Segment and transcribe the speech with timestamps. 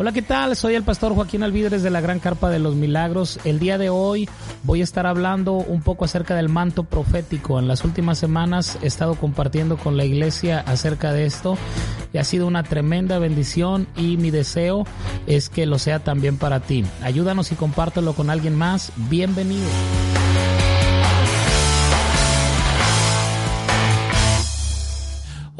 [0.00, 0.54] Hola, ¿qué tal?
[0.54, 3.40] Soy el pastor Joaquín Alvidres de la Gran Carpa de los Milagros.
[3.44, 4.28] El día de hoy
[4.62, 7.58] voy a estar hablando un poco acerca del manto profético.
[7.58, 11.58] En las últimas semanas he estado compartiendo con la iglesia acerca de esto
[12.12, 14.84] y ha sido una tremenda bendición y mi deseo
[15.26, 16.84] es que lo sea también para ti.
[17.02, 18.92] Ayúdanos y compártelo con alguien más.
[19.10, 19.66] Bienvenido.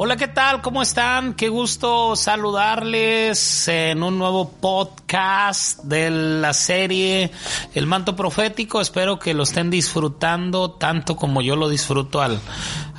[0.01, 0.61] Hola, ¿qué tal?
[0.61, 1.33] ¿Cómo están?
[1.33, 7.31] Qué gusto saludarles en un nuevo podcast de la serie
[7.73, 8.79] El Manto Profético.
[8.79, 12.39] Espero que lo estén disfrutando tanto como yo lo disfruto al,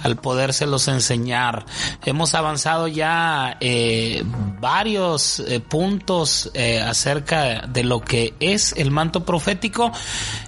[0.02, 1.66] al podérselos enseñar.
[2.04, 4.22] Hemos avanzado ya eh,
[4.60, 9.92] varios eh, puntos eh, acerca de lo que es el manto profético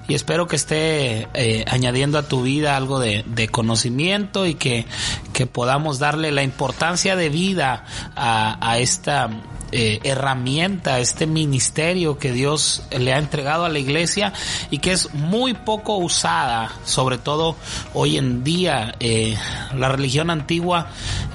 [0.09, 1.29] y espero que esté
[1.67, 4.87] añadiendo a tu vida algo de, de conocimiento y que,
[5.33, 7.85] que podamos darle la importancia de vida
[8.17, 9.31] a, a esta
[9.73, 14.35] eh, herramienta, este ministerio que Dios le ha entregado a la iglesia
[14.71, 17.57] y que es muy poco usada, sobre todo
[17.95, 18.95] hoy en día.
[19.01, 19.37] Eh,
[19.75, 20.89] la religión antigua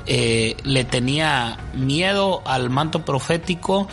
[0.05, 3.87] eh, le tenía miedo al manto profético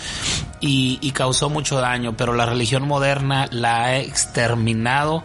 [0.60, 5.24] y, y, causó mucho daño, pero la religión moderna la ha exterminado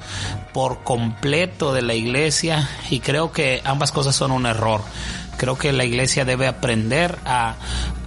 [0.53, 4.81] por completo de la iglesia y creo que ambas cosas son un error
[5.39, 7.55] creo que la iglesia debe aprender a,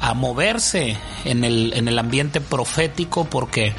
[0.03, 3.73] a moverse en el, en el ambiente profético porque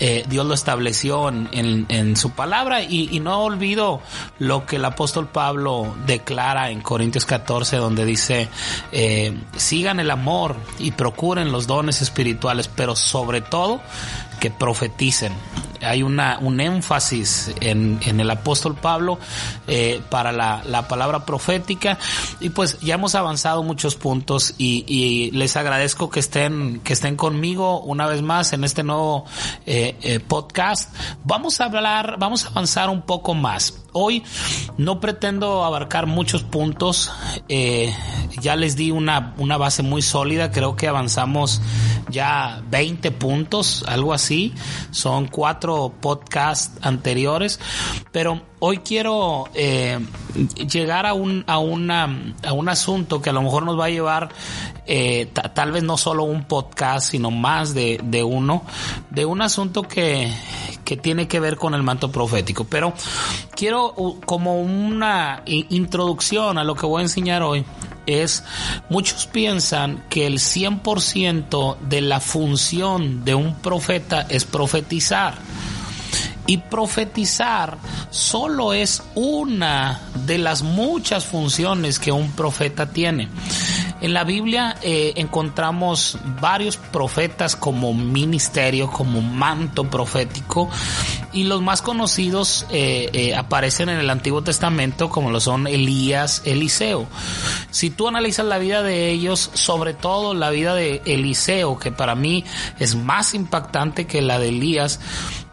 [0.00, 2.82] eh, Dios lo estableció en, en, en su palabra.
[2.82, 4.00] Y, y, no olvido
[4.38, 8.48] lo que el apóstol Pablo declara en Corintios 14 donde dice
[8.92, 13.82] eh, sigan el amor y procuren los dones espirituales pero sobre todo
[14.40, 15.32] que profeticen
[15.82, 19.18] hay una, un énfasis en, en el apóstol Pablo
[19.66, 21.98] eh, para la, la, palabra profética
[22.40, 27.16] y pues ya hemos avanzado muchos puntos y, y, les agradezco que estén, que estén
[27.16, 29.24] conmigo una vez más en este nuevo
[29.66, 30.94] eh, eh, podcast.
[31.24, 33.74] Vamos a hablar, vamos a avanzar un poco más.
[33.92, 34.22] Hoy
[34.76, 37.10] no pretendo abarcar muchos puntos,
[37.48, 37.92] eh,
[38.40, 41.60] ya les di una, una base muy sólida, creo que avanzamos
[42.10, 44.52] ya 20 puntos, algo así,
[44.90, 45.67] son cuatro
[46.00, 47.60] podcasts anteriores,
[48.12, 49.98] pero hoy quiero eh,
[50.70, 53.90] llegar a un, a, una, a un asunto que a lo mejor nos va a
[53.90, 54.30] llevar
[54.86, 58.62] eh, tal vez no solo un podcast, sino más de, de uno,
[59.10, 60.32] de un asunto que,
[60.84, 62.64] que tiene que ver con el manto profético.
[62.64, 62.94] Pero
[63.54, 67.64] quiero como una introducción a lo que voy a enseñar hoy
[68.08, 68.42] es,
[68.88, 75.34] muchos piensan que el 100% de la función de un profeta es profetizar.
[76.48, 77.76] Y profetizar
[78.10, 83.28] solo es una de las muchas funciones que un profeta tiene.
[84.00, 90.70] En la Biblia eh, encontramos varios profetas como ministerio, como manto profético,
[91.32, 96.42] y los más conocidos eh, eh, aparecen en el Antiguo Testamento como lo son Elías,
[96.44, 97.06] Eliseo.
[97.70, 102.14] Si tú analizas la vida de ellos, sobre todo la vida de Eliseo, que para
[102.14, 102.44] mí
[102.78, 105.00] es más impactante que la de Elías,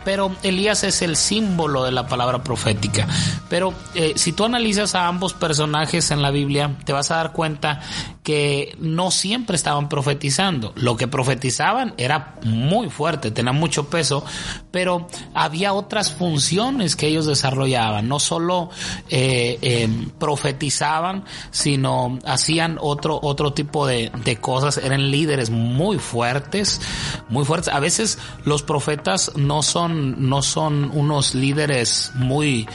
[0.05, 3.07] pero Elías es el símbolo de la palabra profética.
[3.49, 7.33] Pero eh, si tú analizas a ambos personajes en la Biblia, te vas a dar
[7.33, 7.81] cuenta
[8.25, 10.73] que no siempre estaban profetizando.
[10.75, 14.25] Lo que profetizaban era muy fuerte, tenía mucho peso,
[14.71, 18.07] pero había otras funciones que ellos desarrollaban.
[18.07, 18.71] No solo
[19.09, 19.87] eh, eh,
[20.17, 24.79] profetizaban, sino hacían otro, otro tipo de, de cosas.
[24.79, 26.81] Eran líderes muy fuertes,
[27.29, 27.71] muy fuertes.
[27.71, 32.67] A veces los profetas no son no son unos líderes muy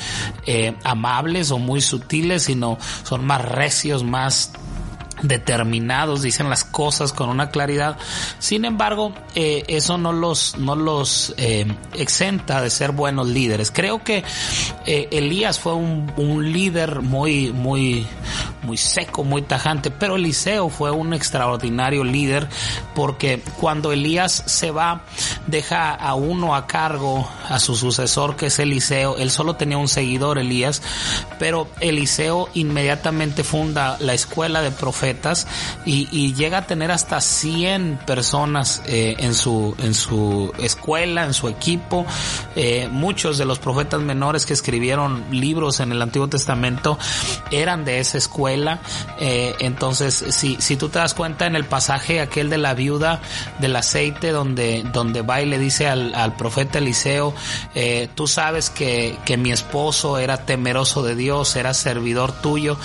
[0.47, 4.53] eh, amables o muy sutiles, sino son más recios, más
[5.23, 7.97] determinados, dicen las cosas con una claridad.
[8.39, 13.71] Sin embargo, eh, eso no los, no los eh, exenta de ser buenos líderes.
[13.71, 14.25] Creo que
[14.87, 18.07] eh, Elías fue un, un, líder muy, muy,
[18.63, 22.49] muy seco, muy tajante, pero Eliseo fue un extraordinario líder
[22.95, 25.03] porque cuando Elías se va,
[25.47, 29.89] deja a uno a cargo, a su sucesor que es Eliseo, él solo tenía un
[29.89, 30.83] seguidor, Elías,
[31.39, 35.47] pero Eliseo inmediatamente funda la escuela de profetas
[35.85, 41.49] y, llega a tener hasta 100 personas eh, en, su, en su escuela, en su
[41.49, 42.07] equipo,
[42.57, 46.99] eh, muchos de los profetas menores que escribieron libros en el Antiguo Testamento
[47.51, 48.50] eran de esa escuela.
[49.19, 53.21] Eh, entonces, si, si tú te das cuenta en el pasaje aquel de la viuda
[53.59, 57.35] del aceite, donde, donde va y le dice al, al profeta Eliseo,
[57.75, 62.77] eh, tú sabes que, que mi esposo era temeroso de Dios, era servidor tuyo,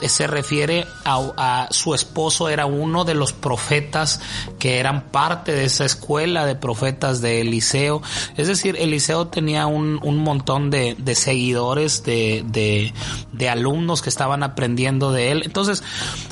[0.00, 4.20] eh, se refiere a, a su esposo, era uno de los profetas
[4.58, 8.02] que eran parte de esa escuela de profetas de Eliseo.
[8.36, 12.92] Es decir, Eliseo tenía un, un montón de, de seguidores, de, de,
[13.32, 15.42] de alumnos que estaban aprendiendo de él.
[15.44, 15.82] Entonces,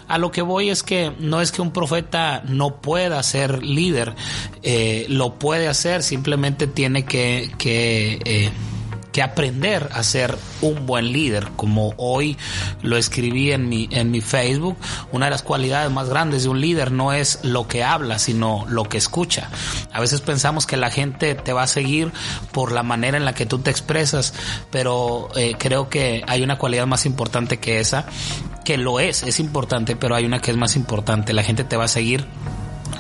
[0.09, 4.15] a lo que voy es que no es que un profeta no pueda ser líder,
[4.63, 8.51] eh, lo puede hacer, simplemente tiene que, que eh,
[9.13, 12.37] que aprender a ser un buen líder, como hoy
[12.83, 14.77] lo escribí en mi, en mi Facebook,
[15.13, 18.65] una de las cualidades más grandes de un líder no es lo que habla, sino
[18.69, 19.51] lo que escucha.
[19.93, 22.13] A veces pensamos que la gente te va a seguir
[22.53, 24.35] por la manera en la que tú te expresas,
[24.71, 28.07] pero eh, creo que hay una cualidad más importante que esa,
[28.69, 31.79] que lo es, es importante, pero hay una que es más importante, la gente te
[31.79, 32.27] va a seguir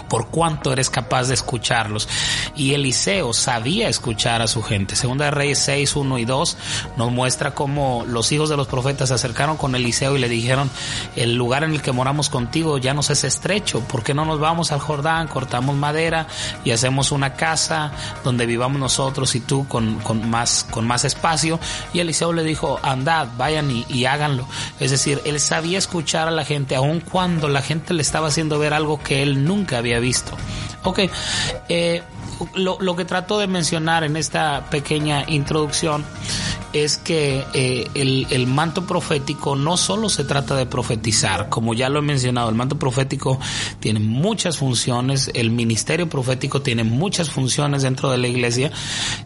[0.09, 2.09] por cuánto eres capaz de escucharlos.
[2.57, 4.97] Y Eliseo sabía escuchar a su gente.
[4.97, 6.57] Segunda de Reyes 6, 1 y 2
[6.97, 10.71] nos muestra cómo los hijos de los profetas se acercaron con Eliseo y le dijeron,
[11.17, 14.41] el lugar en el que moramos contigo ya nos es estrecho, ¿por qué no nos
[14.41, 16.27] vamos al Jordán, cortamos madera
[16.65, 17.93] y hacemos una casa
[18.25, 21.59] donde vivamos nosotros y tú con, más, con más espacio?
[21.93, 24.47] Y Eliseo le dijo, andad, vayan y, y háganlo.
[24.81, 28.59] Es decir, él sabía escuchar a la gente aun cuando la gente le estaba haciendo
[28.59, 30.37] ver algo que él nunca había visto.
[30.85, 31.00] Ok,
[31.69, 32.03] eh,
[32.55, 36.05] lo, que trato de mencionar en esta pequeña introducción
[36.73, 41.89] es que eh, el, el, manto profético no solo se trata de profetizar, como ya
[41.89, 43.41] lo he mencionado, el manto profético
[43.81, 48.71] tiene muchas funciones, el ministerio profético tiene muchas funciones dentro de la iglesia.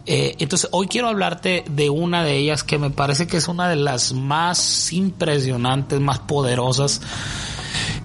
[0.05, 3.67] Eh, entonces, hoy quiero hablarte de una de ellas que me parece que es una
[3.67, 7.01] de las más impresionantes, más poderosas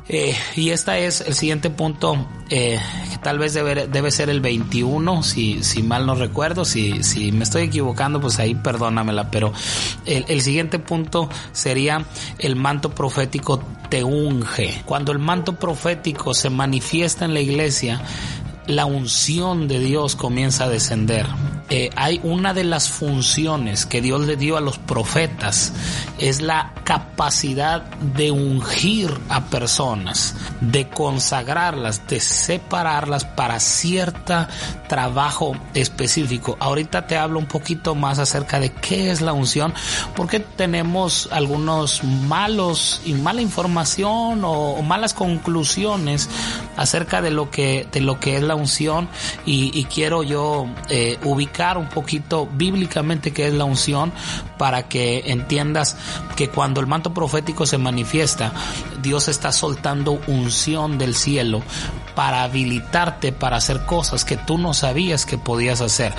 [0.09, 4.41] eh, y este es el siguiente punto, eh, que tal vez debe, debe ser el
[4.41, 9.53] 21, si, si mal no recuerdo, si, si me estoy equivocando, pues ahí perdónamela, pero
[10.07, 12.07] el, el siguiente punto sería
[12.39, 14.83] el manto profético te unge.
[14.85, 18.01] Cuando el manto profético se manifiesta en la iglesia,
[18.69, 21.27] la unción de Dios comienza a descender.
[21.71, 25.73] Eh, hay una de las funciones que Dios le dio a los profetas
[26.19, 34.47] es la capacidad de ungir a personas, de consagrarlas, de separarlas para cierto
[34.89, 36.57] trabajo específico.
[36.61, 39.75] Ahorita te hablo un poquito más acerca de qué es la unción,
[40.17, 46.29] porque tenemos algunos malos y mala información o, o malas conclusiones
[46.77, 49.09] acerca de lo que de lo que es la unción
[49.47, 54.13] y, y quiero yo eh, ubicar un poquito bíblicamente qué es la unción
[54.59, 55.97] para que entiendas
[56.37, 58.53] que cuando el manto profético se manifiesta,
[59.01, 61.63] Dios está soltando unción del cielo
[62.15, 66.13] para habilitarte para hacer cosas que tú no sabías que podías hacer.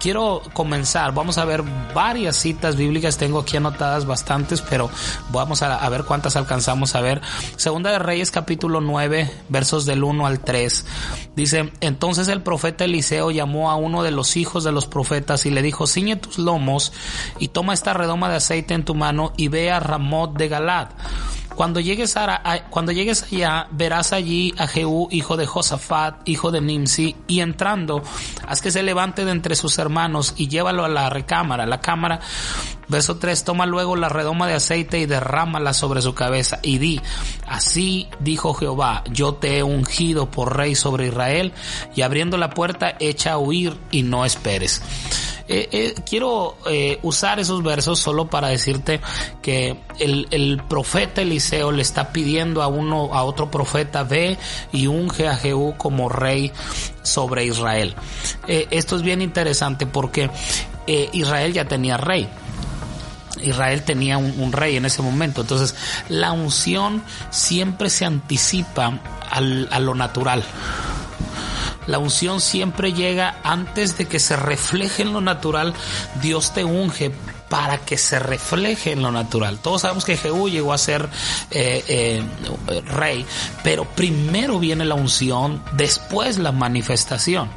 [0.00, 1.62] Quiero comenzar, vamos a ver
[1.94, 4.90] varias citas bíblicas, tengo aquí anotadas bastantes, pero
[5.30, 7.20] vamos a, ver cuántas alcanzamos a ver.
[7.56, 10.86] Segunda de Reyes capítulo 9, versos del 1 al 3.
[11.36, 15.50] Dice, entonces el profeta Eliseo llamó a uno de los hijos de los profetas y
[15.50, 16.92] le dijo, ciñe tus lomos
[17.38, 20.88] y toma esta redoma de aceite en tu mano y ve a Ramot de Galad
[21.54, 26.60] cuando llegues, a, cuando llegues allá, verás allí a Jehú, hijo de Josafat, hijo de
[26.60, 28.02] Nimsi, y entrando,
[28.46, 31.64] haz que se levante de entre sus hermanos y llévalo a la recámara.
[31.66, 32.20] La cámara,
[32.88, 37.00] verso 3, toma luego la redoma de aceite y derrámala sobre su cabeza y di,
[37.46, 41.52] así dijo Jehová, yo te he ungido por rey sobre Israel,
[41.94, 44.82] y abriendo la puerta, echa a huir y no esperes.
[45.46, 49.00] Eh, eh, quiero eh, usar esos versos solo para decirte
[49.42, 54.38] que el, profeta Eliseo le está pidiendo a uno, a otro profeta, ve
[54.72, 56.50] y unge a Jehú como rey
[57.02, 57.94] sobre Israel.
[58.48, 60.30] Eh, esto es bien interesante porque
[60.86, 62.28] Israel ya tenía rey.
[63.42, 65.42] Israel tenía un, un, rey en ese momento.
[65.42, 65.74] Entonces,
[66.08, 70.42] la unción siempre se anticipa al, a lo natural.
[71.86, 75.74] La unción siempre llega antes de que se refleje en lo natural.
[76.22, 77.12] Dios te unge
[77.48, 79.58] para que se refleje en lo natural.
[79.58, 81.08] Todos sabemos que Jehú llegó a ser
[81.50, 83.24] eh, eh, rey,
[83.62, 87.48] pero primero viene la unción, después la manifestación.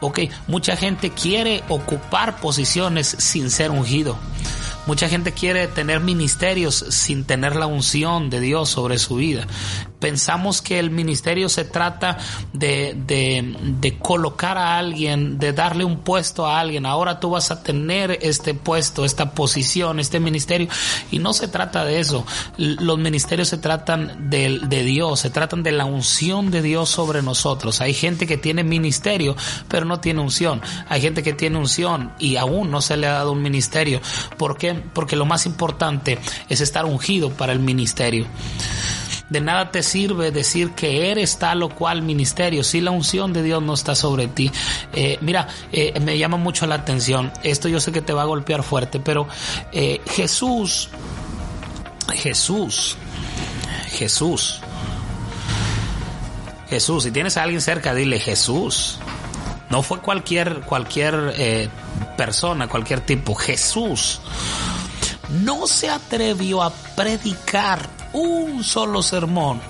[0.00, 4.18] Ok, mucha gente quiere ocupar posiciones sin ser ungido.
[4.86, 9.46] Mucha gente quiere tener ministerios sin tener la unción de Dios sobre su vida.
[10.04, 12.18] Pensamos que el ministerio se trata
[12.52, 16.84] de, de, colocar a alguien, de darle un puesto a alguien.
[16.84, 20.68] Ahora tú vas a tener este puesto, esta posición, este ministerio.
[21.10, 22.26] Y no se trata de eso.
[22.58, 27.22] Los ministerios se tratan de, de Dios, se tratan de la unción de Dios sobre
[27.22, 27.80] nosotros.
[27.80, 29.34] Hay gente que tiene ministerio,
[29.68, 30.60] pero no tiene unción.
[30.86, 34.02] Hay gente que tiene unción y aún no se le ha dado un ministerio.
[34.36, 34.74] ¿Por qué?
[34.74, 36.18] Porque lo más importante
[36.50, 38.26] es estar ungido para el ministerio.
[39.30, 43.42] De nada te sirve decir que eres tal o cual ministerio si la unción de
[43.42, 44.50] Dios no está sobre ti.
[44.92, 47.32] Eh, mira, eh, me llama mucho la atención.
[47.42, 49.26] Esto yo sé que te va a golpear fuerte, pero
[49.72, 50.90] eh, Jesús,
[52.12, 52.96] Jesús,
[53.92, 54.60] Jesús,
[56.68, 57.04] Jesús.
[57.04, 58.98] Si tienes a alguien cerca, dile Jesús.
[59.70, 61.72] No fue cualquier cualquier
[62.16, 63.34] persona, cualquier tipo.
[63.34, 64.20] Jesús
[65.42, 69.60] no se atrevió a predicar un solo sermón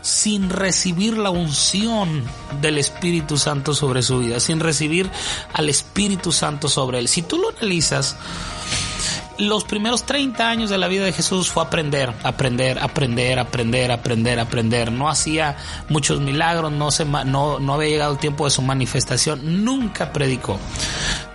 [0.00, 2.24] sin recibir la unción
[2.60, 5.10] del Espíritu Santo sobre su vida, sin recibir
[5.52, 7.08] al Espíritu Santo sobre él.
[7.08, 8.16] Si tú lo analizas,
[9.38, 14.38] los primeros 30 años de la vida de Jesús fue aprender, aprender, aprender, aprender, aprender,
[14.38, 14.92] aprender.
[14.92, 15.56] No hacía
[15.88, 20.58] muchos milagros, no, se, no, no había llegado el tiempo de su manifestación, nunca predicó.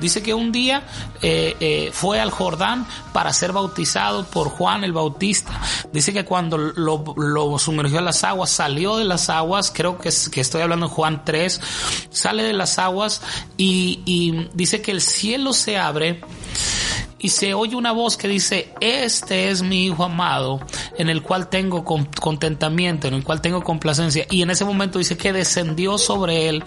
[0.01, 0.84] Dice que un día
[1.22, 5.62] eh, eh, fue al Jordán para ser bautizado por Juan el Bautista.
[5.93, 10.62] Dice que cuando lo, sumergió en las aguas, salió de las aguas, creo que, estoy
[10.62, 11.62] hablando en Juan 3,
[12.10, 13.22] sale de las aguas
[13.58, 16.22] y dice que el cielo se abre
[17.21, 20.59] y se oye una voz que dice, este es mi Hijo amado,
[20.97, 24.25] en el cual tengo contentamiento, en el cual tengo complacencia.
[24.29, 26.63] Y en ese momento dice que descendió sobre él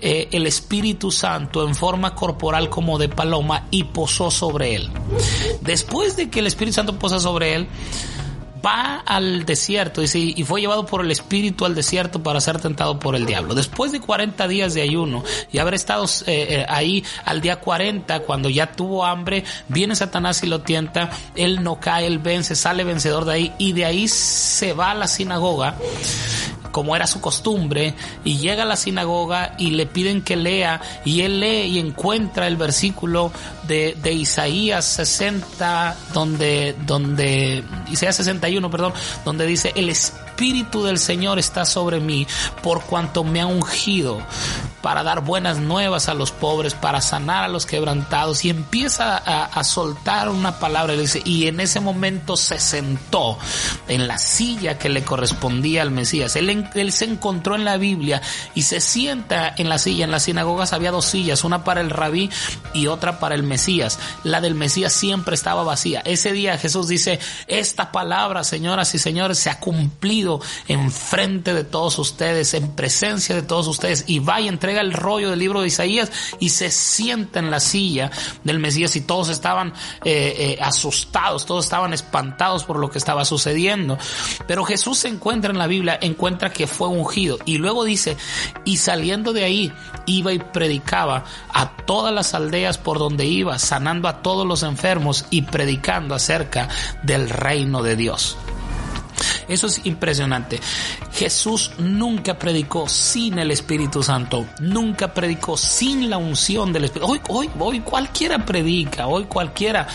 [0.00, 4.90] eh, el Espíritu Santo en forma corporal como de paloma y posó sobre él.
[5.60, 7.68] Después de que el Espíritu Santo posa sobre él,
[8.64, 12.98] va al desierto dice, y fue llevado por el Espíritu al desierto para ser tentado
[12.98, 13.54] por el diablo.
[13.54, 18.20] Después de 40 días de ayuno y haber estado eh, eh, ahí al día 40,
[18.20, 22.84] cuando ya tuvo hambre, viene Satanás y lo tienta, él no cae, él vence, sale
[22.84, 25.76] vencedor de ahí y de ahí se va a la sinagoga
[26.72, 31.20] como era su costumbre, y llega a la sinagoga y le piden que lea, y
[31.20, 33.30] él lee y encuentra el versículo
[33.68, 38.92] de, de Isaías 60, donde, donde, Isaías 61, perdón,
[39.24, 42.26] donde dice, el Espíritu del Señor está sobre mí,
[42.62, 44.18] por cuanto me ha ungido
[44.82, 49.62] para dar buenas nuevas a los pobres, para sanar a los quebrantados, y empieza a,
[49.64, 53.38] soltar una palabra, y en ese momento se sentó
[53.88, 56.36] en la silla que le correspondía al Mesías.
[56.36, 58.20] Él, se encontró en la Biblia
[58.54, 60.04] y se sienta en la silla.
[60.04, 62.28] En las sinagogas había dos sillas, una para el rabí
[62.74, 63.98] y otra para el Mesías.
[64.24, 66.02] La del Mesías siempre estaba vacía.
[66.04, 71.64] Ese día Jesús dice, esta palabra, señoras y señores, se ha cumplido en frente de
[71.64, 74.48] todos ustedes, en presencia de todos ustedes, y va y
[74.80, 76.10] el rollo del libro de Isaías
[76.40, 78.10] y se sienta en la silla
[78.44, 79.72] del Mesías y todos estaban
[80.04, 83.98] eh, eh, asustados, todos estaban espantados por lo que estaba sucediendo.
[84.46, 88.16] Pero Jesús se encuentra en la Biblia, encuentra que fue ungido y luego dice,
[88.64, 89.72] y saliendo de ahí
[90.06, 95.26] iba y predicaba a todas las aldeas por donde iba, sanando a todos los enfermos
[95.30, 96.68] y predicando acerca
[97.02, 98.36] del reino de Dios.
[99.48, 100.60] Eso es impresionante.
[101.12, 107.10] Jesús nunca predicó sin el Espíritu Santo, nunca predicó sin la unción del Espíritu.
[107.10, 109.86] Hoy, hoy, hoy cualquiera predica, hoy cualquiera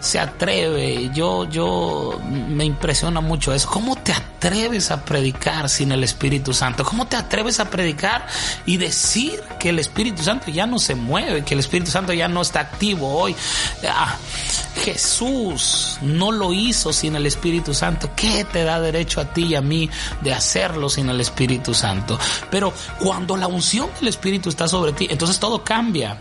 [0.00, 1.10] se atreve.
[1.14, 3.68] Yo, yo me impresiona mucho eso.
[3.68, 6.84] ¿Cómo te atreves a predicar sin el Espíritu Santo?
[6.84, 8.26] ¿Cómo te atreves a predicar
[8.66, 12.28] y decir que el Espíritu Santo ya no se mueve, que el Espíritu Santo ya
[12.28, 13.34] no está activo hoy?
[13.88, 14.16] Ah,
[14.92, 18.10] Jesús no lo hizo sin el Espíritu Santo.
[18.16, 19.90] ¿Qué te da derecho a ti y a mí
[20.22, 22.18] de hacerlo sin el Espíritu Santo?
[22.50, 26.16] Pero cuando la unción del Espíritu está sobre ti, entonces todo cambia.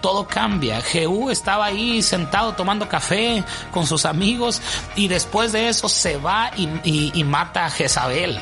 [0.00, 0.80] Todo cambia.
[0.80, 4.62] Jehú estaba ahí sentado tomando café con sus amigos
[4.96, 8.40] y después de eso se va y, mata a Jezabel.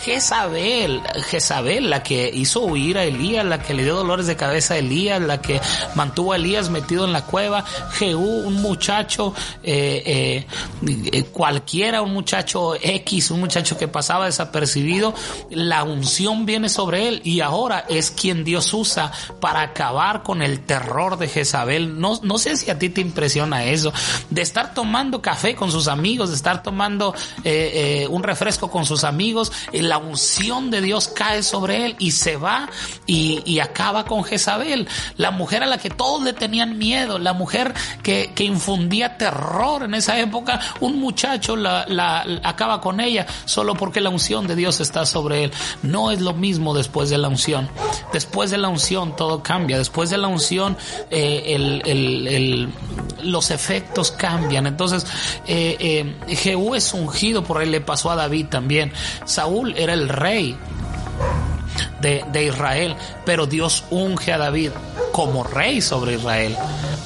[0.00, 4.74] Jezabel, Jezabel, la que hizo huir a Elías, la que le dio dolores de cabeza
[4.74, 5.60] a Elías, la que
[5.94, 10.46] mantuvo a Elías metido en la cueva, Jehú, un muchacho eh,
[10.82, 15.14] eh, cualquiera, un muchacho X, un muchacho que pasaba desapercibido,
[15.50, 19.10] la unción viene sobre él y ahora es quien Dios usa
[19.40, 22.00] para acabar con el terror de Jezabel.
[22.00, 23.92] No, no sé si a ti te impresiona eso,
[24.30, 27.14] de estar tomando café con sus amigos, de estar tomando
[27.44, 32.36] eh, un refresco con sus amigos, la unción de Dios cae sobre él y se
[32.36, 32.68] va
[33.06, 37.32] y, y acaba con Jezabel, la mujer a la que todos le tenían miedo, la
[37.32, 43.26] mujer que, que infundía terror en esa época, un muchacho la, la, acaba con ella
[43.44, 45.52] solo porque la unción de Dios está sobre él.
[45.82, 47.68] No es lo mismo después de la unción.
[48.12, 49.78] Después de la unción todo cambia.
[49.78, 50.76] Después de la unción
[51.10, 52.68] eh, el, el, el,
[53.22, 54.66] los efectos cambian.
[54.66, 55.06] Entonces,
[55.46, 55.76] eh,
[56.28, 58.92] eh, Jehú es ungido por él, le pasó a David también.
[59.24, 60.56] Saúl era el rey.
[62.00, 64.70] De, de, Israel, pero Dios unge a David
[65.12, 66.56] como rey sobre Israel.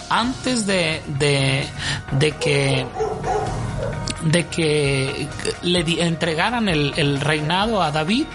[0.08, 1.66] Antes de, de,
[2.12, 2.86] de que
[4.24, 5.28] de que
[5.62, 8.26] le entregaran el, el reinado a David,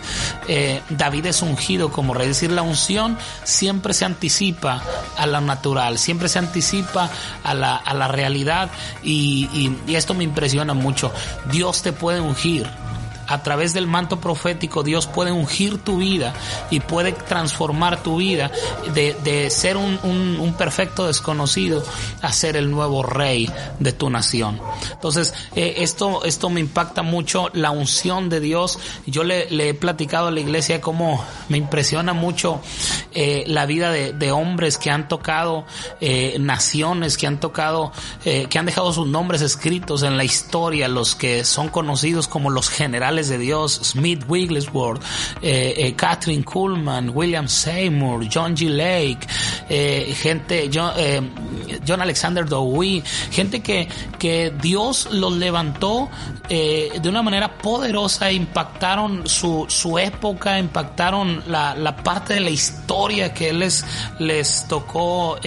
[0.47, 2.29] eh, David es ungido como rey.
[2.29, 4.81] Es decir, la unción siempre se anticipa
[5.17, 7.09] a lo natural, siempre se anticipa
[7.43, 8.69] a la, a la realidad
[9.03, 11.11] y, y esto me impresiona mucho.
[11.51, 12.67] Dios te puede ungir
[13.27, 16.33] a través del manto profético Dios puede ungir tu vida
[16.69, 18.51] y puede transformar tu vida
[18.93, 21.83] de, de ser un, un, un, perfecto desconocido
[22.21, 24.59] a ser el nuevo rey de tu nación.
[24.91, 28.79] Entonces, eh, esto, esto me impacta mucho, la unción de Dios.
[29.05, 32.61] Yo le, le he platicado a la iglesia cómo me impresiona mucho
[33.13, 35.65] eh, la vida de, de, hombres que han tocado
[36.01, 37.91] eh, naciones, que han tocado,
[38.25, 42.51] eh, que han dejado sus nombres escritos en la historia, los que son conocidos como
[42.51, 45.01] los generales de Dios, Smith Wigglesworth,
[45.41, 48.69] eh, eh, Catherine Kuhlman, William Seymour, John G.
[48.69, 49.27] Lake,
[49.67, 50.93] eh, gente, John,
[51.85, 53.87] John, Alexander Dowie, gente que,
[54.19, 56.09] que Dios los levantó
[56.47, 63.33] de una manera poderosa, impactaron su, su época, impactaron la, la parte de la historia
[63.33, 63.83] que les,
[64.19, 65.37] les tocó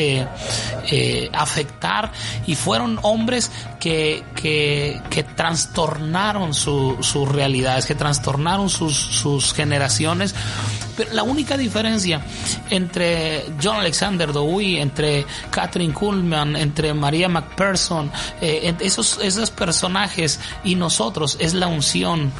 [1.32, 2.12] afectar
[2.46, 10.34] y fueron hombres que, que, que trastornaron su, su realidad, que trastornaron sus, sus generaciones.
[10.96, 12.20] Pero la única diferencia
[12.68, 20.74] entre John Alexander Dowie, entre Catherine Kuhlman, entre María McPherson, eh, esos, esos personajes y
[20.74, 22.32] nosotros es la unción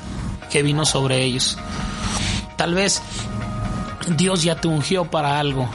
[0.51, 1.57] que vino sobre ellos.
[2.57, 3.01] Tal vez
[4.17, 5.71] Dios ya te ungió para algo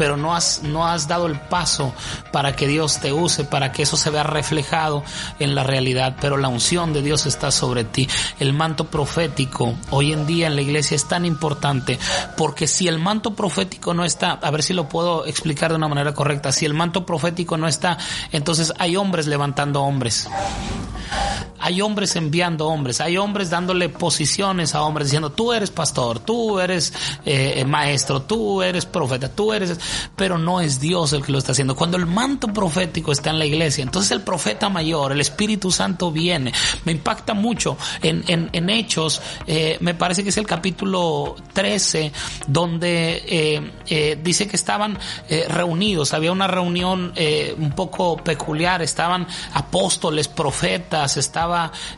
[0.00, 1.92] pero no has, no has dado el paso
[2.32, 5.04] para que Dios te use, para que eso se vea reflejado
[5.38, 8.08] en la realidad, pero la unción de Dios está sobre ti.
[8.38, 11.98] El manto profético hoy en día en la iglesia es tan importante
[12.38, 15.88] porque si el manto profético no está, a ver si lo puedo explicar de una
[15.88, 17.98] manera correcta, si el manto profético no está,
[18.32, 20.30] entonces hay hombres levantando hombres
[21.60, 26.58] hay hombres enviando hombres, hay hombres dándole posiciones a hombres diciendo tú eres pastor, tú
[26.58, 26.92] eres
[27.26, 29.78] eh, maestro, tú eres profeta, tú eres,
[30.16, 31.76] pero no es Dios el que lo está haciendo.
[31.76, 36.10] Cuando el manto profético está en la iglesia, entonces el profeta mayor, el Espíritu Santo
[36.10, 36.52] viene.
[36.84, 42.12] Me impacta mucho en, en, Hechos, eh, me parece que es el capítulo 13,
[42.46, 44.96] donde eh, dice que estaban
[45.48, 47.12] reunidos, había una reunión
[47.58, 51.49] un poco peculiar, estaban apóstoles, profetas, estaban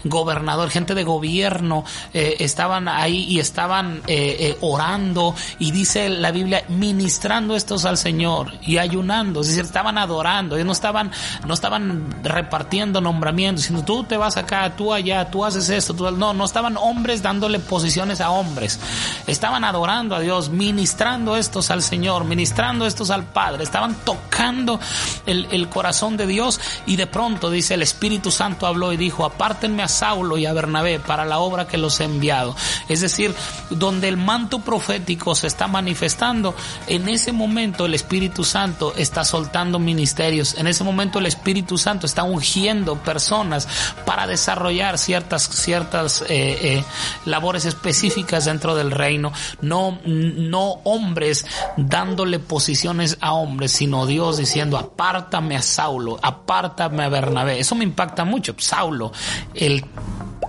[0.04, 6.30] gobernador, gente de gobierno, eh, estaban ahí y estaban eh, eh, orando y dice la
[6.30, 11.10] Biblia ministrando estos al Señor y ayunando, es decir, estaban adorando, ellos no estaban,
[11.46, 16.10] no estaban repartiendo nombramientos, sino tú te vas acá, tú allá, tú haces esto, tú,
[16.10, 18.80] no, no estaban hombres dándole posiciones a hombres,
[19.26, 24.80] estaban adorando a Dios, ministrando estos al Señor, ministrando estos al Padre, estaban tocando
[25.26, 29.24] el, el corazón de Dios y de pronto dice el Espíritu Santo habló y dijo,
[29.42, 32.54] apártenme a Saulo y a Bernabé para la obra que los he enviado.
[32.88, 33.34] Es decir,
[33.70, 36.54] donde el manto profético se está manifestando,
[36.86, 42.06] en ese momento el Espíritu Santo está soltando ministerios, en ese momento el Espíritu Santo
[42.06, 43.66] está ungiendo personas
[44.06, 46.84] para desarrollar ciertas, ciertas eh, eh,
[47.24, 54.78] labores específicas dentro del reino, no, no hombres dándole posiciones a hombres, sino Dios diciendo,
[54.78, 57.58] apártame a Saulo, apártame a Bernabé.
[57.58, 58.54] Eso me impacta mucho.
[58.58, 59.10] Saulo
[59.54, 59.84] el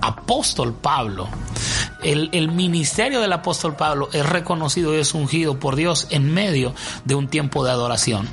[0.03, 1.27] apóstol Pablo
[2.03, 6.73] el, el ministerio del apóstol Pablo es reconocido y es ungido por Dios en medio
[7.05, 8.27] de un tiempo de adoración.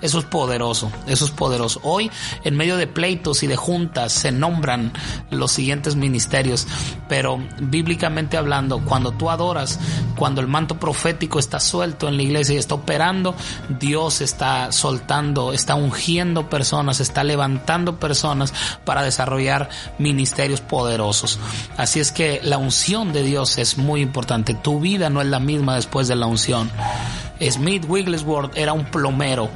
[0.00, 1.80] Eso es poderoso, eso es poderoso.
[1.82, 2.10] Hoy,
[2.44, 4.92] en medio de pleitos y de juntas, se nombran
[5.30, 6.66] los siguientes ministerios,
[7.06, 9.78] pero bíblicamente hablando, cuando tú adoras,
[10.16, 13.34] cuando el manto profético está suelto en la iglesia y está operando,
[13.78, 18.54] Dios está soltando, está ungiendo personas, está levantando personas
[18.86, 19.68] para desarrollar
[19.98, 20.99] ministerios poderosos.
[21.76, 24.54] Así es que la unción de Dios es muy importante.
[24.54, 26.70] Tu vida no es la misma después de la unción.
[27.40, 29.50] Smith Wigglesworth era un plomero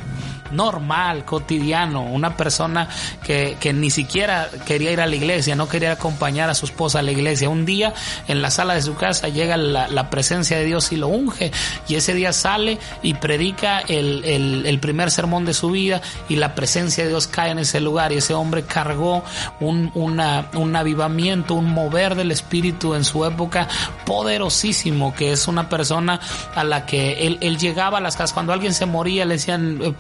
[0.55, 2.89] normal, cotidiano, una persona
[3.23, 7.01] que, que, ni siquiera quería ir a la iglesia, no quería acompañar a su esposa
[7.01, 7.49] a la iglesia.
[7.49, 7.93] Un día
[8.29, 11.51] en la sala de su casa llega la, presencia de Dios y lo unge
[11.89, 16.55] y ese día sale y predica el, el, primer sermón de su vida y la
[16.55, 19.25] presencia de Dios cae en ese lugar y ese hombre cargó
[19.61, 23.67] un, un avivamiento, un mover del espíritu en su época
[24.05, 26.21] poderosísimo, que es una persona
[26.55, 29.81] a la que él, él llegaba a las casas, cuando alguien se moría le decían,
[29.83, 29.93] eh,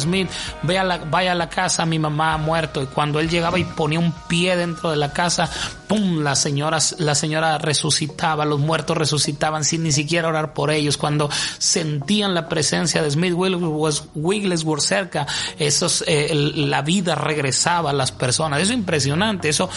[0.00, 0.28] Smith,
[0.68, 2.82] a la, vaya a la casa, mi mamá ha muerto.
[2.82, 5.48] Y cuando él llegaba y ponía un pie dentro de la casa,
[5.86, 6.22] ¡pum!
[6.22, 10.96] La señora, la señora resucitaba, los muertos resucitaban sin ni siquiera orar por ellos.
[10.96, 15.26] Cuando sentían la presencia de Smith Wigglesworth cerca,
[15.58, 18.60] esos, eh, la vida regresaba a las personas.
[18.60, 19.68] Eso es impresionante, eso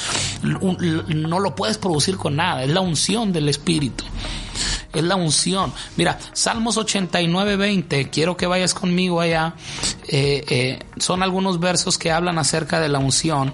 [0.43, 4.03] no lo puedes producir con nada, es la unción del Espíritu
[4.93, 5.73] es la unción.
[5.97, 9.55] Mira, Salmos 89, 20, quiero que vayas conmigo allá.
[10.07, 13.53] Eh, eh, son algunos versos que hablan acerca de la unción.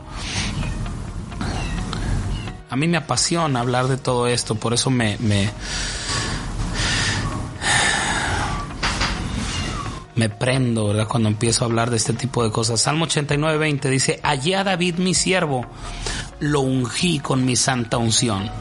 [2.70, 5.50] A mí me apasiona hablar de todo esto, por eso me, me,
[10.14, 11.08] me prendo, ¿verdad?
[11.08, 12.82] Cuando empiezo a hablar de este tipo de cosas.
[12.82, 15.66] Salmo 89, 20 dice, allá David mi siervo,
[16.40, 18.52] lo ungí con mi santa unción.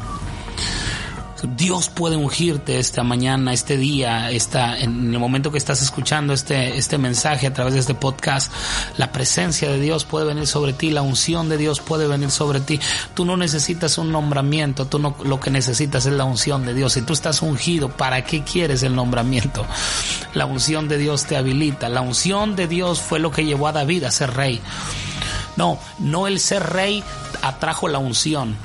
[1.43, 6.77] Dios puede ungirte esta mañana, este día, esta, en el momento que estás escuchando este,
[6.77, 8.53] este mensaje a través de este podcast.
[8.97, 12.61] La presencia de Dios puede venir sobre ti, la unción de Dios puede venir sobre
[12.61, 12.81] ti.
[13.15, 16.95] Tú no necesitas un nombramiento, tú no, lo que necesitas es la unción de Dios.
[16.95, 19.65] Si tú estás ungido, ¿para qué quieres el nombramiento?
[20.35, 21.89] La unción de Dios te habilita.
[21.89, 24.61] La unción de Dios fue lo que llevó a David a ser rey.
[25.57, 27.03] No, no el ser rey
[27.43, 28.57] atrajo la unción.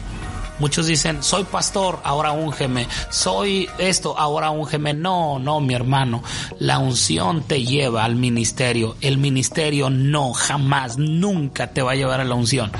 [0.63, 2.87] Muchos dicen, soy pastor, ahora úngeme.
[3.09, 4.93] Soy esto, ahora úngeme.
[4.93, 6.23] No, no, mi hermano.
[6.57, 8.95] La unción te lleva al ministerio.
[9.01, 12.71] El ministerio no, jamás, nunca te va a llevar a la unción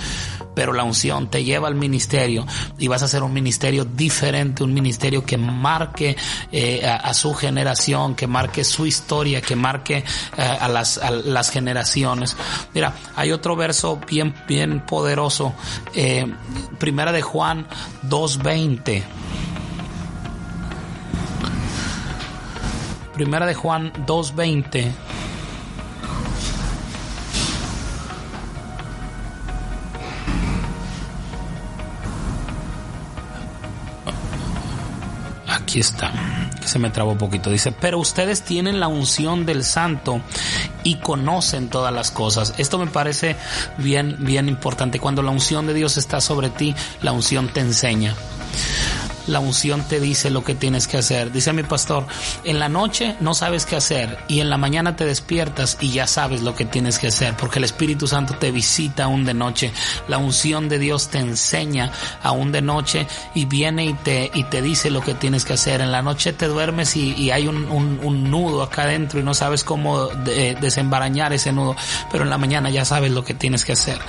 [0.53, 2.45] pero la unción te lleva al ministerio
[2.77, 6.15] y vas a hacer un ministerio diferente, un ministerio que marque
[6.51, 12.35] eh, a, su generación, que marque su historia, que marque eh, a, las, las generaciones.
[12.73, 15.53] Mira, hay otro verso bien, bien poderoso,
[15.93, 16.25] eh,
[16.79, 17.67] primera de Juan
[18.07, 19.03] 2.20.
[23.13, 25.12] Primera de Juan 2.20
[35.73, 36.11] aquí está,
[36.63, 37.49] se me trabó un poquito.
[37.49, 40.21] Dice, pero ustedes tienen la unción del santo
[40.83, 42.53] y conocen todas las cosas.
[42.59, 43.35] Esto me parece
[43.79, 44.99] bien, bien importante.
[44.99, 48.13] Cuando la unción de Dios está sobre ti, la unción te enseña
[49.27, 51.31] la unción te dice lo que tienes que hacer.
[51.31, 52.05] Dice mi pastor,
[52.43, 56.07] en la noche no sabes qué hacer y en la mañana te despiertas y ya
[56.07, 59.71] sabes lo que tienes que hacer porque el Espíritu Santo te visita aún de noche.
[60.07, 64.61] La unción de Dios te enseña aún de noche y viene y te, y te
[64.61, 65.81] dice lo que tienes que hacer.
[65.81, 69.63] En la noche te duermes y, hay un, un, nudo acá adentro y no sabes
[69.63, 71.75] cómo desembarañar ese nudo,
[72.11, 73.99] pero en la mañana ya sabes lo que tienes que hacer.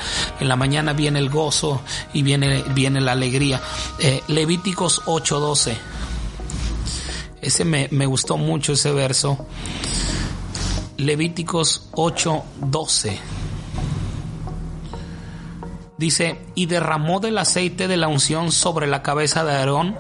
[0.41, 1.81] En la mañana viene el gozo
[2.13, 3.61] y viene, viene la alegría.
[3.99, 5.77] Eh, Levíticos 8:12.
[7.41, 9.47] Ese me, me gustó mucho ese verso.
[10.97, 13.19] Levíticos 8:12.
[15.97, 19.97] Dice, y derramó del aceite de la unción sobre la cabeza de Aarón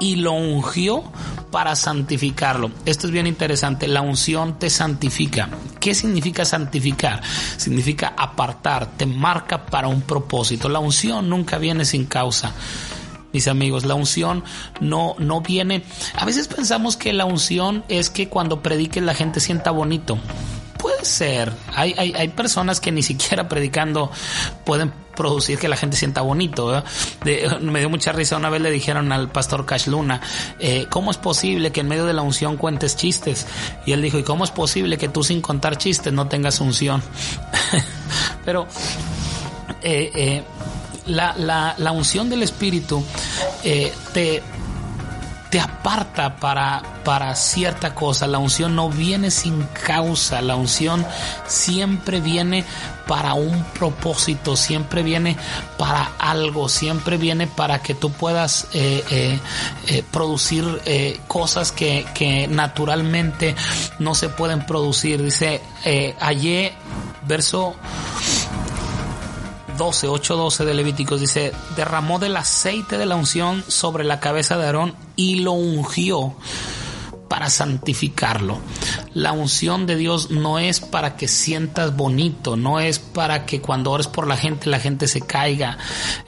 [0.00, 1.04] y lo ungió
[1.52, 2.72] para santificarlo.
[2.84, 5.48] Esto es bien interesante, la unción te santifica.
[5.78, 7.22] ¿Qué significa santificar?
[7.56, 10.68] Significa apartar, te marca para un propósito.
[10.68, 12.52] La unción nunca viene sin causa
[13.36, 13.84] mis amigos.
[13.84, 14.42] La unción
[14.80, 15.82] no, no viene.
[16.14, 20.18] A veces pensamos que la unción es que cuando prediques la gente sienta bonito.
[20.78, 21.52] Puede ser.
[21.74, 24.10] Hay, hay, hay personas que ni siquiera predicando
[24.64, 26.82] pueden producir que la gente sienta bonito.
[27.60, 28.36] me dio mucha risa.
[28.38, 30.22] Una vez le dijeron al pastor Cash Luna,
[30.58, 33.46] eh, ¿cómo es posible que en medio de la unción cuentes chistes?
[33.84, 37.02] Y él dijo, ¿y cómo es posible que tú sin contar chistes no tengas unción?
[38.46, 38.66] Pero
[39.82, 40.44] eh, eh,
[41.06, 43.02] la, la, la unción del Espíritu
[43.64, 44.42] eh, te,
[45.50, 48.26] te aparta para, para cierta cosa.
[48.26, 51.06] La unción no viene sin causa, la unción
[51.46, 52.64] siempre viene
[53.06, 55.36] para un propósito, siempre viene
[55.78, 59.38] para algo, siempre viene para que tú puedas eh, eh,
[59.86, 60.64] eh, producir
[61.28, 63.54] cosas que, que, naturalmente
[63.98, 65.22] no se pueden producir.
[65.22, 65.62] Dice,
[66.20, 66.72] ayer,
[67.26, 67.76] verso
[69.76, 74.56] 12, 8, 12 de Levíticos dice, derramó del aceite de la unción sobre la cabeza
[74.56, 76.34] de Aarón y lo ungió
[77.28, 78.58] para santificarlo.
[79.16, 83.90] La unción de Dios no es para que sientas bonito, no es para que cuando
[83.90, 85.78] ores por la gente la gente se caiga,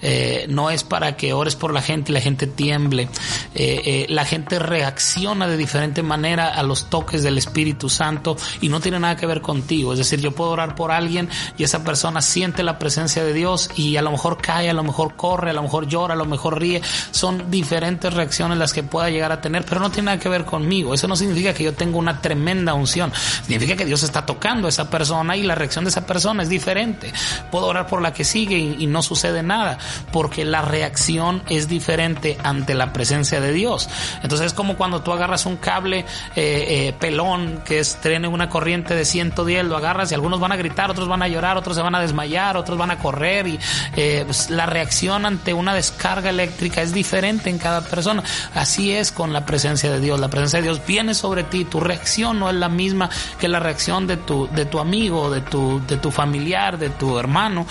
[0.00, 3.10] eh, no es para que ores por la gente y la gente tiemble.
[3.54, 8.70] Eh, eh, la gente reacciona de diferente manera a los toques del Espíritu Santo y
[8.70, 9.92] no tiene nada que ver contigo.
[9.92, 13.68] Es decir, yo puedo orar por alguien y esa persona siente la presencia de Dios
[13.76, 16.24] y a lo mejor cae, a lo mejor corre, a lo mejor llora, a lo
[16.24, 16.80] mejor ríe.
[17.10, 20.46] Son diferentes reacciones las que pueda llegar a tener, pero no tiene nada que ver
[20.46, 20.94] conmigo.
[20.94, 23.12] Eso no significa que yo tenga una tremenda unción.
[23.42, 26.48] Significa que Dios está tocando a esa persona y la reacción de esa persona es
[26.48, 27.12] diferente.
[27.50, 29.78] Puedo orar por la que sigue y, no sucede nada,
[30.12, 33.88] porque la reacción es diferente ante la presencia de Dios.
[34.22, 38.48] Entonces es como cuando tú agarras un cable eh, eh, pelón que es, tiene una
[38.48, 41.76] corriente de 110, lo agarras y algunos van a gritar, otros van a llorar, otros
[41.76, 43.58] se van a desmayar, otros van a correr y
[43.96, 48.22] eh, pues, la reacción ante una descarga eléctrica es diferente en cada persona.
[48.54, 50.18] Así es con la presencia de Dios.
[50.20, 53.60] La presencia de Dios viene sobre ti, tu reacción no es la misma que la
[53.60, 57.66] reacción de tu, de tu amigo, de tu, de tu familiar, de tu hermano,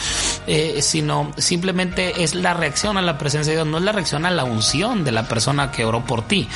[0.45, 4.25] eh, sino simplemente es la reacción a la presencia de Dios, no es la reacción
[4.25, 6.47] a la unción de la persona que oró por ti.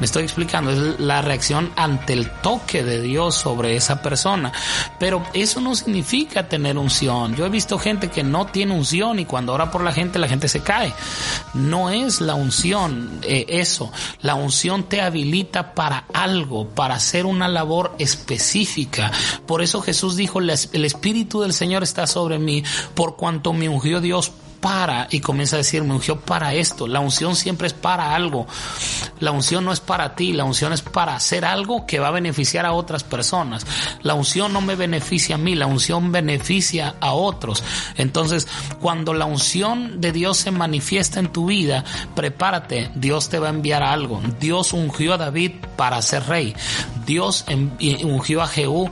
[0.00, 4.52] Me estoy explicando, es la reacción ante el toque de Dios sobre esa persona.
[4.98, 7.34] Pero eso no significa tener unción.
[7.34, 10.28] Yo he visto gente que no tiene unción y cuando ora por la gente, la
[10.28, 10.92] gente se cae.
[11.54, 13.92] No es la unción eh, eso.
[14.20, 19.10] La unción te habilita para algo, para hacer una labor específica.
[19.46, 22.62] Por eso Jesús dijo, el Espíritu del Señor está sobre mí,
[22.94, 26.86] por cuanto me ungió Dios para, y comienza a decir, me ungió para esto.
[26.86, 28.46] La unción siempre es para algo.
[29.18, 32.12] La unción no es para ti, la unción es para hacer algo que va a
[32.12, 33.66] beneficiar a otras personas.
[34.02, 37.62] La unción no me beneficia a mí, la unción beneficia a otros.
[37.96, 38.46] Entonces,
[38.80, 43.50] cuando la unción de Dios se manifiesta en tu vida, prepárate, Dios te va a
[43.50, 44.22] enviar algo.
[44.38, 46.54] Dios ungió a David para ser rey.
[47.04, 47.44] Dios
[48.04, 48.90] ungió a Jehú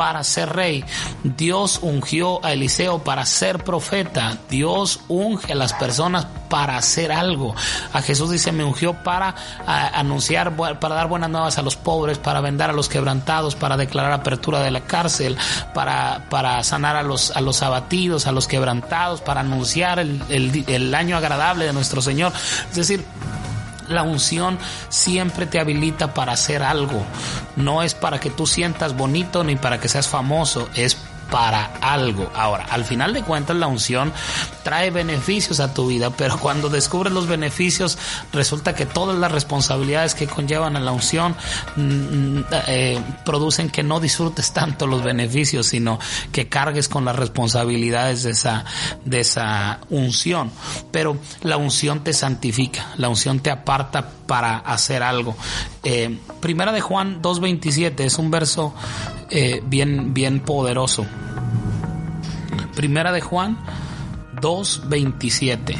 [0.00, 0.82] para ser rey.
[1.24, 4.38] Dios ungió a Eliseo para ser profeta.
[4.48, 7.54] Dios unge a las personas para hacer algo.
[7.92, 9.34] A Jesús dice, me ungió para
[9.66, 14.12] anunciar, para dar buenas nuevas a los pobres, para vender a los quebrantados, para declarar
[14.12, 15.36] apertura de la cárcel,
[15.74, 20.94] para, para sanar a los, a los abatidos, a los quebrantados, para anunciar el, el
[20.94, 22.32] año agradable de nuestro Señor.
[22.70, 23.04] Es decir,
[23.90, 27.04] la unción siempre te habilita para hacer algo.
[27.56, 30.96] No es para que tú sientas bonito ni para que seas famoso, es
[31.30, 32.30] para algo.
[32.34, 34.12] Ahora, al final de cuentas, la unción
[34.62, 37.98] trae beneficios a tu vida, pero cuando descubres los beneficios,
[38.32, 41.34] resulta que todas las responsabilidades que conllevan a la unción
[41.76, 45.98] mm, mm, eh, producen que no disfrutes tanto los beneficios, sino
[46.32, 48.64] que cargues con las responsabilidades de esa,
[49.04, 50.50] de esa unción.
[50.90, 55.36] Pero la unción te santifica, la unción te aparta para hacer algo.
[55.82, 58.74] Eh, primera de Juan 2.27 es un verso
[59.30, 61.06] eh, bien, bien poderoso.
[62.74, 63.58] Primera de Juan
[64.40, 65.76] 2.27.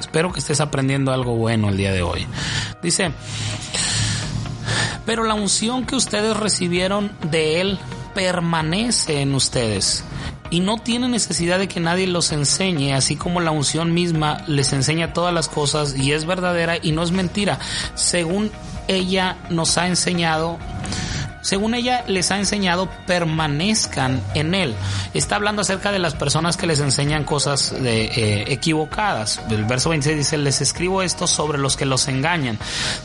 [0.00, 2.26] Espero que estés aprendiendo algo bueno el día de hoy.
[2.82, 3.12] Dice,
[5.06, 7.78] pero la unción que ustedes recibieron de Él
[8.14, 10.04] permanece en ustedes
[10.50, 14.74] y no tiene necesidad de que nadie los enseñe, así como la unción misma les
[14.74, 17.58] enseña todas las cosas y es verdadera y no es mentira,
[17.94, 18.50] según
[18.86, 20.58] ella nos ha enseñado
[21.42, 24.74] según ella les ha enseñado, permanezcan en él.
[25.12, 29.40] Está hablando acerca de las personas que les enseñan cosas de, eh, equivocadas.
[29.50, 32.58] El verso 26 dice, les escribo esto sobre los que los engañan.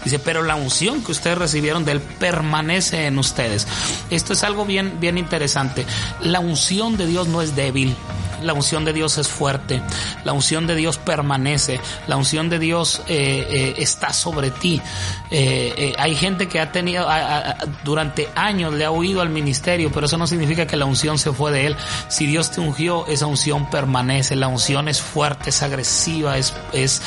[0.04, 3.68] Dice, pero la unción que ustedes recibieron de él permanece en ustedes.
[4.10, 5.86] Esto es algo bien, bien interesante.
[6.22, 7.96] La unción de Dios no es débil
[8.42, 9.82] la unción de Dios es fuerte,
[10.24, 14.82] la unción de Dios permanece, la unción de Dios eh, eh, está sobre ti.
[15.32, 17.08] Eh, hay gente que ha tenido,
[17.84, 21.32] durante años le ha huido al ministerio, pero eso no significa que la unción se
[21.32, 21.76] fue de él.
[22.08, 27.02] Si Dios te ungió, esa unción permanece, la unción es fuerte, es agresiva, es, es,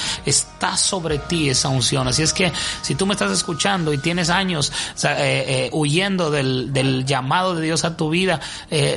[0.60, 2.06] está sobre ti esa unción.
[2.06, 4.70] Así es que si tú me estás escuchando y tienes años
[5.72, 8.40] huyendo del, del, llamado de Dios a tu vida,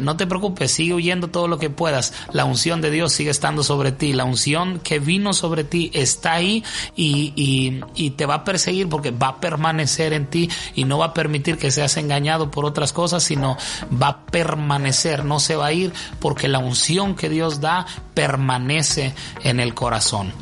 [0.02, 3.64] no te preocupes, sigue huyendo todo lo que puedas la unción de Dios sigue estando
[3.64, 6.64] sobre ti, la unción que vino sobre ti está ahí
[6.96, 11.08] y, y, te va a perseguir porque va a permanecer en ti y no va
[11.08, 13.58] a permitir que seas engañado por otras cosas, sino
[14.02, 19.14] va a permanecer, no se va a ir porque la unción que Dios da permanece
[19.44, 20.34] en el corazón.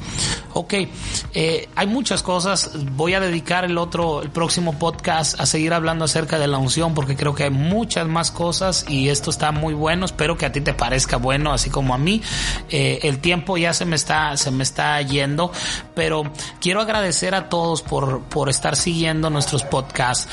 [1.34, 2.72] Eh, hay muchas cosas.
[2.96, 6.94] Voy a dedicar el otro, el próximo podcast a seguir hablando acerca de la unción
[6.94, 10.06] porque creo que hay muchas más cosas y esto está muy bueno.
[10.06, 12.22] Espero que a ti te parezca bueno, así como a mí.
[12.70, 15.52] Eh, el tiempo ya se me está, se me está yendo,
[15.96, 16.24] pero
[16.60, 20.28] quiero agradecer a todos por, por estar siguiendo nuestros podcasts.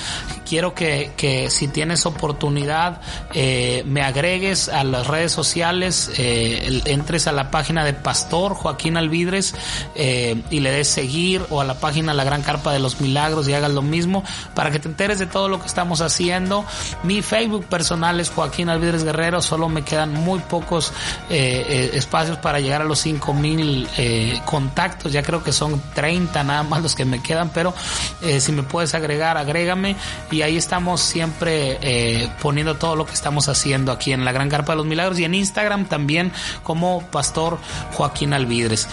[0.49, 3.03] Quiero que, si tienes oportunidad,
[3.35, 9.55] eh, me agregues a las redes sociales, entres a la página de Pastor Joaquín Alvidres
[9.95, 13.55] y le des seguir o a la página La Gran Carpa de los Milagros y
[13.55, 16.65] hagas lo mismo para que te enteres de todo lo que estamos haciendo.
[17.03, 20.93] Mi Facebook personal es Joaquín Alvidres Guerrero, solo me quedan muy pocos
[21.31, 26.43] eh, eh, espacios para llegar a los 5000 eh, contactos, ya creo que son 30
[26.45, 27.75] nada más los que me quedan, pero
[28.23, 29.97] eh, si me puedes agregar, agrégame
[30.31, 34.73] y ahí estamos siempre poniendo todo lo que estamos haciendo aquí en la Gran Carpa
[34.73, 37.59] de los Milagros y en Instagram también como Pastor
[37.95, 38.89] Joaquín Alvidres.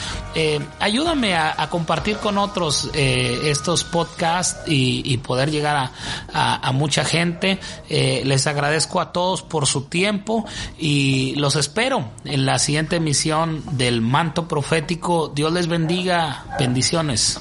[0.79, 5.91] Ayúdame a, compartir con otros eh, estos podcasts y, poder llegar
[6.33, 7.59] a mucha gente.
[7.89, 10.45] Eh, les agradezco a todos por su tiempo
[10.77, 15.31] y los espero en la siguiente emisión del Manto Profético.
[15.33, 16.45] Dios les bendiga.
[16.59, 17.39] Bendiciones.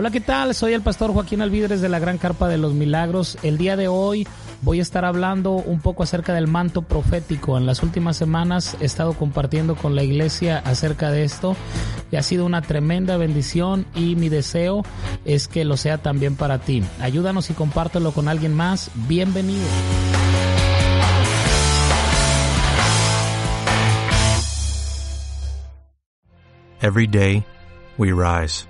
[0.00, 0.54] Hola, ¿qué tal?
[0.54, 3.36] Soy el pastor Joaquín Alvidres de la Gran Carpa de los Milagros.
[3.42, 4.26] El día de hoy
[4.62, 7.58] voy a estar hablando un poco acerca del manto profético.
[7.58, 11.54] En las últimas semanas he estado compartiendo con la iglesia acerca de esto
[12.10, 14.84] y ha sido una tremenda bendición y mi deseo
[15.26, 16.82] es que lo sea también para ti.
[17.02, 18.90] Ayúdanos y compártelo con alguien más.
[19.06, 19.66] Bienvenido.
[26.80, 27.44] Every day
[27.98, 28.69] we rise